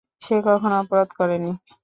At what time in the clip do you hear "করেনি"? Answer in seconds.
1.19-1.51